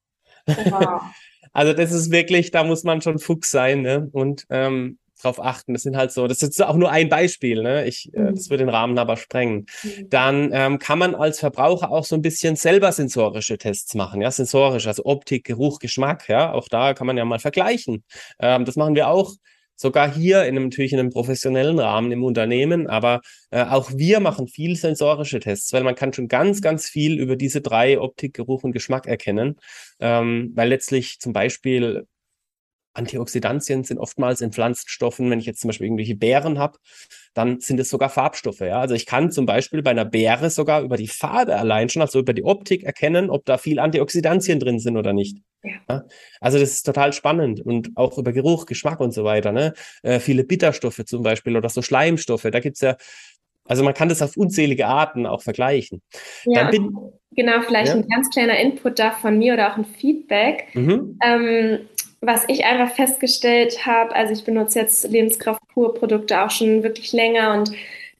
[0.46, 1.02] Wow.
[1.52, 4.08] Also das ist wirklich, da muss man schon Fuchs sein ne?
[4.12, 5.72] und ähm, drauf achten.
[5.72, 7.86] Das sind halt so, das ist auch nur ein Beispiel, ne?
[7.86, 8.34] Ich, äh, mhm.
[8.34, 9.66] das würde den Rahmen aber sprengen.
[9.82, 10.10] Mhm.
[10.10, 14.30] Dann ähm, kann man als Verbraucher auch so ein bisschen selber sensorische Tests machen, ja,
[14.30, 18.04] sensorisch, also Optik, Geruch, Geschmack, ja, auch da kann man ja mal vergleichen.
[18.40, 19.34] Ähm, das machen wir auch
[19.82, 24.20] sogar hier in einem, natürlich in einem professionellen Rahmen im Unternehmen, aber äh, auch wir
[24.20, 28.34] machen viel sensorische Tests, weil man kann schon ganz, ganz viel über diese drei Optik,
[28.34, 29.56] Geruch und Geschmack erkennen,
[30.00, 32.06] ähm, weil letztlich zum Beispiel
[32.94, 36.78] Antioxidantien sind oftmals in Pflanzenstoffen, wenn ich jetzt zum Beispiel irgendwelche Beeren habe,
[37.34, 38.60] dann sind es sogar Farbstoffe.
[38.60, 38.80] Ja?
[38.80, 42.18] Also ich kann zum Beispiel bei einer Beere sogar über die Farbe allein schon, also
[42.18, 45.38] über die Optik erkennen, ob da viel Antioxidantien drin sind oder nicht.
[45.88, 46.04] Ja.
[46.40, 49.52] Also das ist total spannend und auch über Geruch, Geschmack und so weiter.
[49.52, 49.74] Ne?
[50.02, 52.48] Äh, viele Bitterstoffe zum Beispiel oder so Schleimstoffe.
[52.50, 52.96] Da gibt's ja,
[53.64, 56.02] also man kann das auf unzählige Arten auch vergleichen.
[56.44, 56.96] Ja, bin,
[57.30, 60.74] genau, vielleicht ein ganz kleiner Input da von mir oder auch ein Feedback.
[60.74, 61.18] Mhm.
[61.24, 61.88] Ähm,
[62.22, 67.12] was ich einfach festgestellt habe, also ich benutze jetzt Lebenskraft pur Produkte auch schon wirklich
[67.12, 67.72] länger und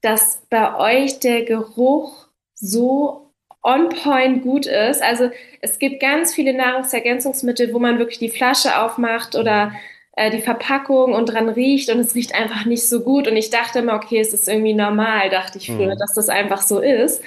[0.03, 3.31] dass bei euch der Geruch so
[3.62, 5.01] on point gut ist.
[5.03, 9.73] Also es gibt ganz viele Nahrungsergänzungsmittel, wo man wirklich die Flasche aufmacht oder
[10.17, 13.29] äh, die Verpackung und dran riecht und es riecht einfach nicht so gut.
[13.29, 15.99] Und ich dachte immer, okay, es ist irgendwie normal, dachte ich früher, mhm.
[15.99, 17.23] dass das einfach so ist.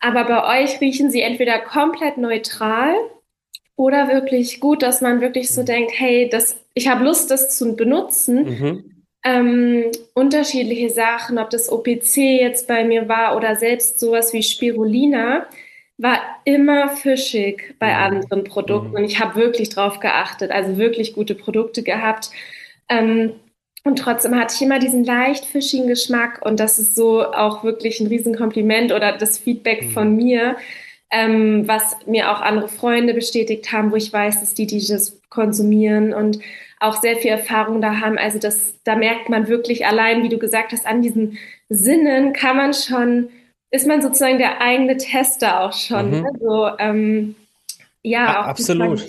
[0.00, 2.94] Aber bei euch riechen sie entweder komplett neutral
[3.76, 5.66] Oder wirklich gut, dass man wirklich so mhm.
[5.66, 8.44] denkt, hey, das, ich habe Lust, das zu benutzen.
[8.44, 8.84] Mhm.
[9.22, 15.46] Ähm, unterschiedliche Sachen, ob das OPC jetzt bei mir war oder selbst sowas wie Spirulina,
[15.98, 18.02] war immer fischig bei mhm.
[18.02, 18.90] anderen Produkten.
[18.90, 18.96] Mhm.
[18.96, 22.30] Und ich habe wirklich drauf geachtet, also wirklich gute Produkte gehabt.
[22.88, 23.32] Ähm,
[23.84, 28.00] und trotzdem hatte ich immer diesen leicht fischigen Geschmack und das ist so auch wirklich
[28.00, 29.90] ein Riesenkompliment oder das Feedback mhm.
[29.90, 30.56] von mir,
[31.10, 35.20] ähm, was mir auch andere Freunde bestätigt haben, wo ich weiß, dass die, die das
[35.28, 36.38] konsumieren und
[36.80, 38.18] auch sehr viel Erfahrung da haben.
[38.18, 41.38] Also das, da merkt man wirklich allein, wie du gesagt hast, an diesen
[41.68, 43.30] Sinnen kann man schon,
[43.70, 46.20] ist man sozusagen der eigene Tester auch schon.
[46.20, 46.26] Mhm.
[46.26, 47.34] Also ähm,
[48.02, 49.04] ja, auch absolut.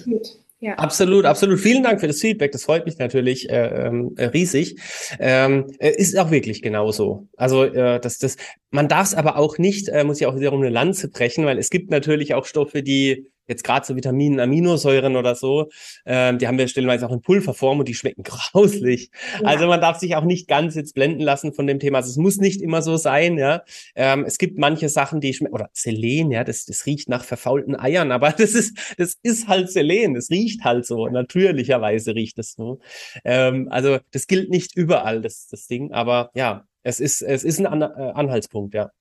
[0.60, 0.74] Ja.
[0.74, 1.60] Absolut, absolut.
[1.60, 2.52] Vielen Dank für das Feedback.
[2.52, 4.80] Das freut mich natürlich äh, ähm, äh, riesig.
[5.20, 7.28] Ähm, äh, ist auch wirklich genauso.
[7.38, 8.38] Also äh, das, das,
[8.72, 11.60] man darf es aber auch nicht, äh, muss ich auch wiederum eine Lanze brechen, weil
[11.60, 15.70] es gibt natürlich auch Stoffe, die jetzt gerade so Vitaminen, Aminosäuren oder so,
[16.06, 19.10] ähm, die haben wir stellenweise auch in Pulverform und die schmecken grauslich.
[19.42, 19.48] Ja.
[19.48, 22.00] Also man darf sich auch nicht ganz jetzt blenden lassen von dem Thema.
[22.00, 23.64] Also es muss nicht immer so sein, ja.
[23.96, 27.80] Ähm, es gibt manche Sachen, die schmecken, oder Selen, ja, das, das riecht nach verfaulten
[27.80, 31.08] Eiern, aber das ist, das ist halt Selen, das riecht halt so.
[31.08, 32.80] Natürlicherweise riecht es so.
[33.24, 37.60] Ähm, also das gilt nicht überall, das, das Ding, aber ja, es ist, es ist
[37.60, 38.92] ein An äh, Anhaltspunkt, ja.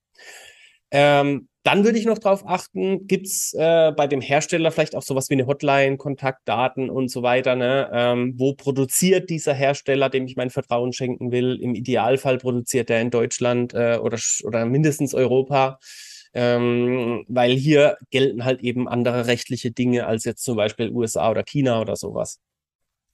[0.91, 5.03] Ähm, dann würde ich noch darauf achten, gibt es äh, bei dem Hersteller vielleicht auch
[5.03, 7.89] sowas wie eine Hotline, Kontaktdaten und so weiter, ne?
[7.91, 11.59] Ähm, wo produziert dieser Hersteller, dem ich mein Vertrauen schenken will?
[11.61, 15.79] Im Idealfall produziert er in Deutschland äh, oder, oder mindestens Europa.
[16.33, 21.43] Ähm, weil hier gelten halt eben andere rechtliche Dinge als jetzt zum Beispiel USA oder
[21.43, 22.39] China oder sowas.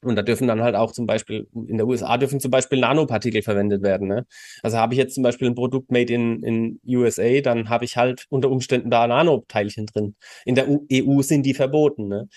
[0.03, 3.41] Und da dürfen dann halt auch zum Beispiel, in der USA dürfen zum Beispiel Nanopartikel
[3.41, 4.07] verwendet werden.
[4.07, 4.25] Ne?
[4.61, 7.97] Also habe ich jetzt zum Beispiel ein Produkt made in, in USA, dann habe ich
[7.97, 10.15] halt unter Umständen da Nanoteilchen drin.
[10.45, 12.07] In der EU e sind die verboten.
[12.07, 12.27] Ne?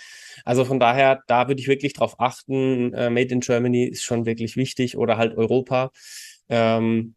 [0.44, 2.92] Also von daher, da würde ich wirklich drauf achten.
[2.94, 5.90] Äh, made in Germany ist schon wirklich wichtig oder halt Europa.
[6.48, 7.14] Ähm,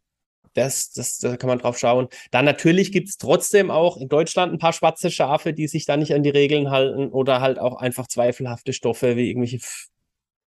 [0.54, 2.08] das, das, da kann man drauf schauen.
[2.30, 5.96] Dann natürlich gibt es trotzdem auch in Deutschland ein paar schwarze Schafe, die sich da
[5.96, 9.60] nicht an die Regeln halten oder halt auch einfach zweifelhafte Stoffe wie irgendwelche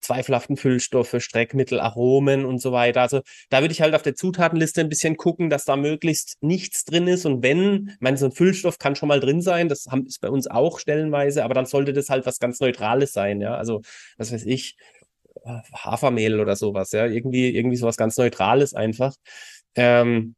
[0.06, 3.02] zweifelhaften Füllstoffe, Streckmittel, Aromen und so weiter.
[3.02, 6.86] Also da würde ich halt auf der Zutatenliste ein bisschen gucken, dass da möglichst nichts
[6.86, 7.26] drin ist.
[7.26, 10.22] Und wenn, ich meine, so ein Füllstoff kann schon mal drin sein, das haben, ist
[10.22, 13.56] bei uns auch stellenweise, aber dann sollte das halt was ganz Neutrales sein, ja.
[13.56, 13.82] Also,
[14.18, 14.78] was weiß ich,
[15.74, 17.06] Hafermehl oder sowas, ja.
[17.06, 19.16] Irgendwie, irgendwie sowas ganz Neutrales einfach.
[19.76, 20.36] Ähm,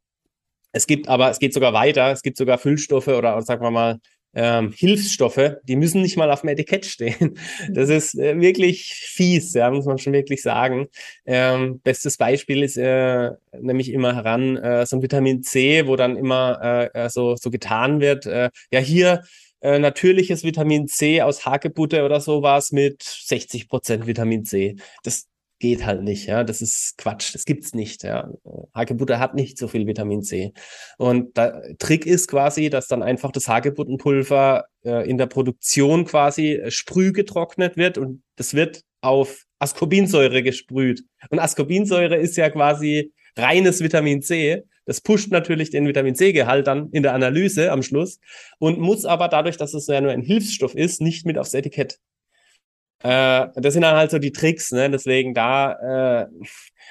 [0.72, 3.98] es gibt aber, es geht sogar weiter, es gibt sogar Füllstoffe oder sagen wir mal,
[4.40, 7.36] ähm, Hilfsstoffe, die müssen nicht mal auf dem Etikett stehen.
[7.70, 10.86] Das ist äh, wirklich fies, ja, muss man schon wirklich sagen.
[11.26, 16.16] Ähm, bestes Beispiel ist äh, nämlich immer heran äh, so ein Vitamin C, wo dann
[16.16, 19.24] immer äh, äh so, so getan wird, äh, ja hier
[19.60, 24.76] äh, natürliches Vitamin C aus Hagebutte oder sowas mit 60 Prozent Vitamin C.
[25.02, 25.26] Das
[25.58, 26.44] geht halt nicht, ja.
[26.44, 28.30] Das ist Quatsch, das gibt's nicht, ja.
[28.74, 30.52] Hagebutter hat nicht so viel Vitamin C.
[30.98, 36.54] Und der Trick ist quasi, dass dann einfach das Hagebuttenpulver äh, in der Produktion quasi
[36.54, 41.04] äh, sprüh getrocknet wird und das wird auf Ascorbinsäure gesprüht.
[41.30, 44.62] Und Ascorbinsäure ist ja quasi reines Vitamin C.
[44.86, 48.20] Das pusht natürlich den Vitamin C-Gehalt dann in der Analyse am Schluss
[48.58, 51.98] und muss aber dadurch, dass es ja nur ein Hilfsstoff ist, nicht mit aufs Etikett.
[53.02, 54.90] Äh, das sind dann halt so die Tricks, ne?
[54.90, 56.26] Deswegen da, äh,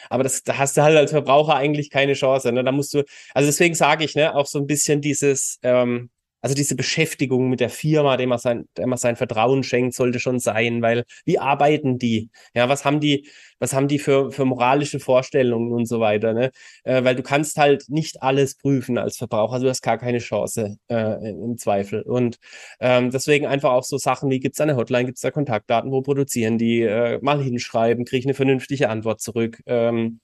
[0.10, 2.52] aber das, da hast du halt als Verbraucher eigentlich keine Chance.
[2.52, 2.64] Ne?
[2.64, 6.10] Da musst du, also deswegen sage ich, ne, auch so ein bisschen dieses, ähm,
[6.42, 10.20] also diese Beschäftigung mit der Firma, dem man sein, dem man sein Vertrauen schenkt, sollte
[10.20, 12.30] schon sein, weil wie arbeiten die?
[12.54, 13.28] Ja, was haben die,
[13.60, 16.52] was haben die für, für moralische Vorstellungen und so weiter, ne?
[16.84, 20.20] Äh, weil du kannst halt nicht alles prüfen als Verbraucher, also du hast gar keine
[20.20, 22.02] Chance äh, im Zweifel.
[22.04, 22.38] Und
[22.80, 25.92] ähm, deswegen einfach auch so Sachen wie, gibt es eine Hotline, gibt es da Kontaktdaten,
[25.92, 29.62] wo produzieren die, äh, mal hinschreiben, kriege ich eine vernünftige Antwort zurück.
[29.66, 30.20] Ähm,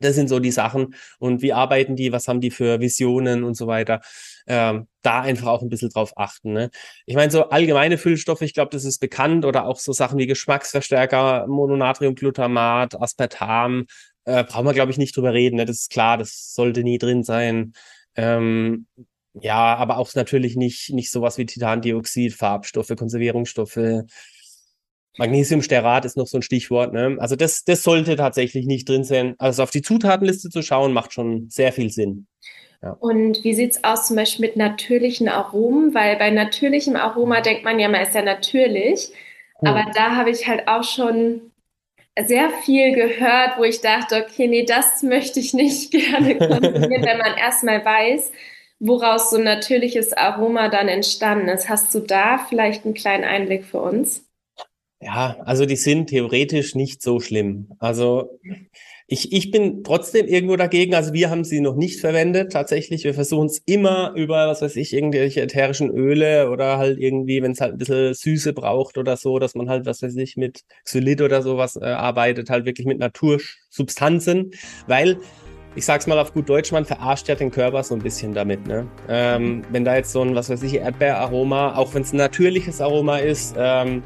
[0.00, 0.94] das sind so die Sachen.
[1.18, 2.12] Und wie arbeiten die?
[2.12, 4.00] Was haben die für Visionen und so weiter?
[4.46, 6.52] Ähm, da einfach auch ein bisschen drauf achten.
[6.52, 6.70] Ne?
[7.06, 10.26] Ich meine, so allgemeine Füllstoffe, ich glaube, das ist bekannt oder auch so Sachen wie
[10.26, 13.86] Geschmacksverstärker, Mononatriumglutamat, Aspartam,
[14.24, 15.56] äh, brauchen wir, glaube ich, nicht drüber reden.
[15.56, 15.64] Ne?
[15.64, 17.72] Das ist klar, das sollte nie drin sein.
[18.16, 18.86] Ähm,
[19.34, 23.78] ja, aber auch natürlich nicht, nicht sowas wie Titandioxid, Farbstoffe, Konservierungsstoffe,
[25.18, 26.92] Magnesiumsterat ist noch so ein Stichwort.
[26.92, 27.16] Ne?
[27.18, 29.34] Also das, das sollte tatsächlich nicht drin sein.
[29.38, 32.26] Also auf die Zutatenliste zu schauen, macht schon sehr viel Sinn.
[32.82, 32.92] Ja.
[32.92, 35.94] Und wie sieht es aus zum Beispiel mit natürlichen Aromen?
[35.94, 39.10] Weil bei natürlichem Aroma denkt man ja, man ist ja natürlich.
[39.58, 39.68] Hm.
[39.68, 41.50] Aber da habe ich halt auch schon
[42.26, 47.18] sehr viel gehört, wo ich dachte, okay, nee, das möchte ich nicht gerne konsumieren, wenn
[47.18, 48.30] man erstmal weiß,
[48.78, 51.68] woraus so ein natürliches Aroma dann entstanden ist.
[51.68, 54.27] Hast du da vielleicht einen kleinen Einblick für uns?
[55.00, 57.68] Ja, also die sind theoretisch nicht so schlimm.
[57.78, 58.40] Also
[59.06, 60.94] ich, ich bin trotzdem irgendwo dagegen.
[60.94, 62.52] Also wir haben sie noch nicht verwendet.
[62.52, 67.40] Tatsächlich, wir versuchen es immer über, was weiß ich, irgendwelche ätherischen Öle oder halt irgendwie,
[67.42, 70.36] wenn es halt ein bisschen Süße braucht oder so, dass man halt, was weiß ich,
[70.36, 74.50] mit Xylit oder sowas äh, arbeitet, halt wirklich mit Natursubstanzen,
[74.88, 75.18] weil
[75.74, 78.66] ich sag's mal auf gut Deutsch, man verarscht ja den Körper so ein bisschen damit.
[78.66, 78.88] Ne?
[79.08, 82.80] Ähm, wenn da jetzt so ein, was weiß ich, Erdbeeraroma, auch wenn es ein natürliches
[82.80, 84.02] Aroma ist, ähm,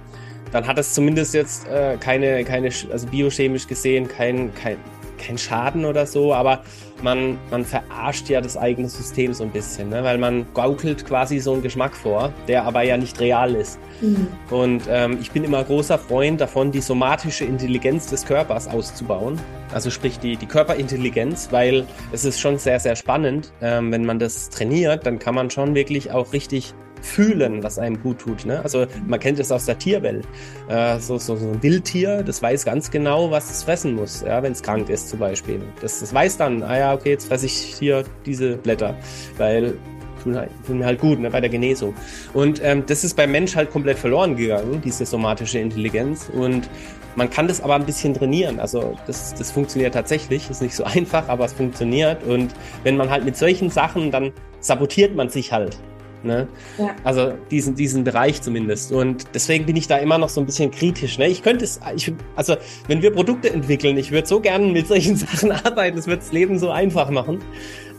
[0.52, 4.76] dann hat es zumindest jetzt äh, keine, keine, also biochemisch gesehen, kein, kein,
[5.18, 6.62] kein Schaden oder so, aber
[7.02, 10.04] man, man verarscht ja das eigene System so ein bisschen, ne?
[10.04, 13.78] weil man gaukelt quasi so einen Geschmack vor, der aber ja nicht real ist.
[14.00, 14.28] Mhm.
[14.50, 19.40] Und ähm, ich bin immer großer Freund davon, die somatische Intelligenz des Körpers auszubauen.
[19.72, 23.52] Also sprich die, die Körperintelligenz, weil es ist schon sehr, sehr spannend.
[23.62, 28.02] Ähm, wenn man das trainiert, dann kann man schon wirklich auch richtig fühlen, was einem
[28.02, 28.46] gut tut.
[28.46, 28.60] Ne?
[28.62, 30.26] Also man kennt es aus der Tierwelt.
[30.68, 34.42] Äh, so, so, so ein Wildtier, das weiß ganz genau, was es fressen muss, ja,
[34.42, 35.60] wenn es krank ist zum Beispiel.
[35.80, 38.94] Das, das weiß dann, ah ja, okay, jetzt fresse ich hier diese Blätter,
[39.36, 39.74] weil
[40.22, 41.94] tun, halt, tun mir halt gut ne, bei der Genesung.
[42.32, 46.30] Und ähm, das ist beim Mensch halt komplett verloren gegangen, diese somatische Intelligenz.
[46.32, 46.68] Und
[47.16, 48.60] man kann das aber ein bisschen trainieren.
[48.60, 50.48] Also das, das funktioniert tatsächlich.
[50.48, 52.22] Ist nicht so einfach, aber es funktioniert.
[52.24, 55.76] Und wenn man halt mit solchen Sachen, dann sabotiert man sich halt.
[56.24, 56.48] Ne?
[56.78, 56.94] Ja.
[57.04, 58.92] Also diesen, diesen Bereich zumindest.
[58.92, 61.18] Und deswegen bin ich da immer noch so ein bisschen kritisch.
[61.18, 61.28] Ne?
[61.28, 62.56] Ich könnte es, ich, also
[62.86, 66.32] wenn wir Produkte entwickeln, ich würde so gerne mit solchen Sachen arbeiten, das wird das
[66.32, 67.40] Leben so einfach machen.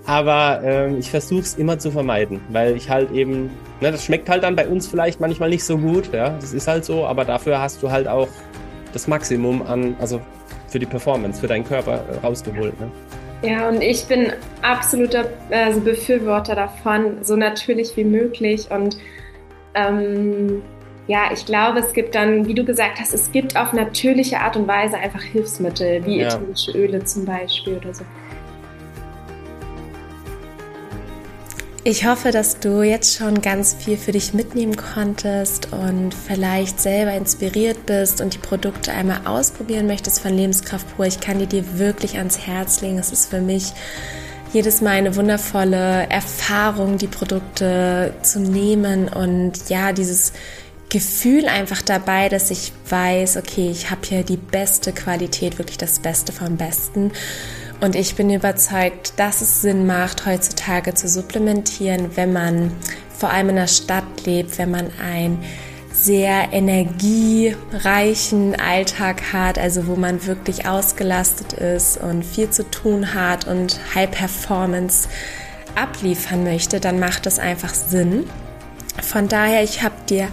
[0.05, 4.29] Aber ähm, ich versuche es immer zu vermeiden, weil ich halt eben, ne, das schmeckt
[4.29, 7.23] halt dann bei uns vielleicht manchmal nicht so gut, ja, das ist halt so, aber
[7.23, 8.27] dafür hast du halt auch
[8.91, 10.19] das Maximum an, also
[10.67, 12.77] für die Performance, für deinen Körper äh, rausgeholt.
[12.81, 12.91] Ne?
[13.43, 18.71] Ja, und ich bin absoluter also Befürworter davon, so natürlich wie möglich.
[18.71, 18.97] Und
[19.75, 20.61] ähm,
[21.07, 24.55] ja, ich glaube, es gibt dann, wie du gesagt hast, es gibt auf natürliche Art
[24.55, 26.27] und Weise einfach Hilfsmittel, wie ja.
[26.27, 28.05] ätherische Öle zum Beispiel oder so.
[31.85, 37.11] Ich hoffe, dass du jetzt schon ganz viel für dich mitnehmen konntest und vielleicht selber
[37.11, 41.05] inspiriert bist und die Produkte einmal ausprobieren möchtest von Lebenskraft pur.
[41.05, 42.99] Ich kann die dir wirklich ans Herz legen.
[42.99, 43.73] Es ist für mich
[44.53, 50.31] jedes Mal eine wundervolle Erfahrung, die Produkte zu nehmen und ja, dieses
[50.87, 55.99] Gefühl einfach dabei, dass ich weiß, okay, ich habe hier die beste Qualität, wirklich das
[55.99, 57.11] Beste vom Besten.
[57.83, 62.71] Und ich bin überzeugt, dass es Sinn macht, heutzutage zu supplementieren, wenn man
[63.09, 65.37] vor allem in der Stadt lebt, wenn man ein
[65.91, 73.47] sehr energiereichen Alltag hat, also wo man wirklich ausgelastet ist und viel zu tun hat
[73.47, 75.09] und High Performance
[75.75, 78.29] abliefern möchte, dann macht es einfach Sinn.
[79.01, 80.29] Von daher, ich habe dir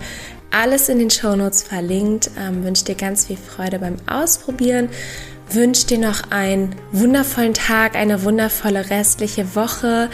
[0.53, 4.89] alles in den Shownotes verlinkt, ähm, wünsche dir ganz viel Freude beim Ausprobieren
[5.55, 10.11] wünsche dir noch einen wundervollen Tag, eine wundervolle restliche Woche.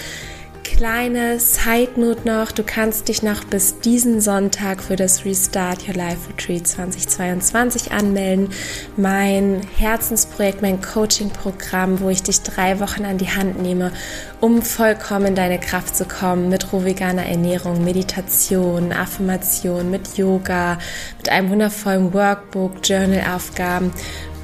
[0.65, 5.95] Kleine Side Note noch, du kannst dich noch bis diesen Sonntag für das Restart Your
[5.95, 8.51] Life Retreat 2022 anmelden.
[8.97, 13.93] Mein Herzensprojekt, mein Coaching-Programm, wo ich dich drei Wochen an die Hand nehme,
[14.41, 20.79] um vollkommen in deine Kraft zu kommen, mit rohveganer Ernährung, Meditation, Affirmation, mit Yoga,
[21.19, 23.93] mit einem wundervollen Workbook, Journal-Aufgaben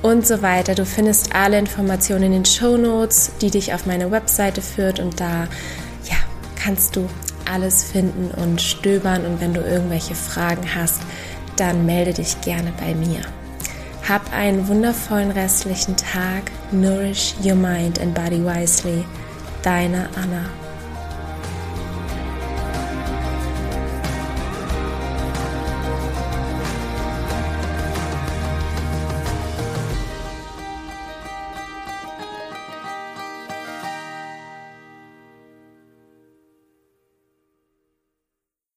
[0.03, 0.75] und so weiter.
[0.75, 5.21] Du findest alle Informationen in den Show Notes, die dich auf meine Webseite führt und
[5.21, 5.45] da
[6.05, 6.17] ja,
[6.57, 7.09] kannst du
[7.51, 11.01] alles finden und stöbern und wenn du irgendwelche Fragen hast,
[11.57, 13.21] dann melde dich gerne bei mir.
[14.09, 16.51] Hab einen wundervollen restlichen Tag.
[16.73, 19.05] Nourish your mind and body wisely.
[19.63, 20.62] Deine Anna.